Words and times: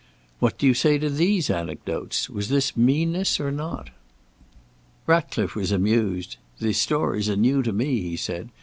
What 0.39 0.57
do 0.57 0.65
you 0.65 0.73
say 0.73 0.97
to 0.97 1.11
these 1.11 1.51
anecdotes? 1.51 2.27
Was 2.27 2.49
this 2.49 2.75
meanness 2.75 3.39
or 3.39 3.51
not?" 3.51 3.91
Ratcliffe 5.05 5.53
was 5.55 5.71
amused. 5.71 6.37
"The 6.57 6.73
stories 6.73 7.29
are 7.29 7.35
new 7.35 7.61
to 7.61 7.71
me," 7.71 8.01
he 8.01 8.17
said. 8.17 8.49